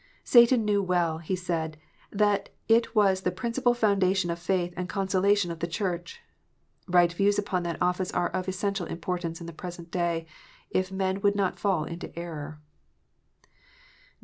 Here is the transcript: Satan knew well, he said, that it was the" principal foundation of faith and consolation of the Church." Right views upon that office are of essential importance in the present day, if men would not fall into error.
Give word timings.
Satan 0.23 0.65
knew 0.65 0.81
well, 0.81 1.19
he 1.19 1.35
said, 1.35 1.77
that 2.09 2.49
it 2.67 2.95
was 2.95 3.21
the" 3.21 3.29
principal 3.41 3.75
foundation 3.75 4.31
of 4.31 4.39
faith 4.39 4.73
and 4.75 4.89
consolation 4.89 5.51
of 5.51 5.59
the 5.59 5.67
Church." 5.67 6.21
Right 6.87 7.13
views 7.13 7.37
upon 7.37 7.61
that 7.69 7.79
office 7.83 8.11
are 8.11 8.29
of 8.29 8.47
essential 8.47 8.87
importance 8.87 9.39
in 9.39 9.45
the 9.45 9.53
present 9.53 9.91
day, 9.91 10.25
if 10.71 10.91
men 10.91 11.21
would 11.21 11.35
not 11.35 11.59
fall 11.59 11.83
into 11.83 12.17
error. 12.17 12.59